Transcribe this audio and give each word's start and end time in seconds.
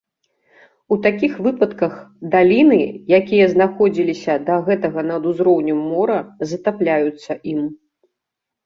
У 0.93 0.95
такіх 1.05 1.33
выпадках, 1.47 1.93
даліны, 2.37 2.81
якія 3.19 3.45
знаходзіліся 3.53 4.33
да 4.49 4.55
гэтага 4.71 5.01
над 5.11 5.23
узроўнем 5.35 5.79
мора, 5.93 6.19
затапляюцца 6.55 7.31
ім. 7.55 7.61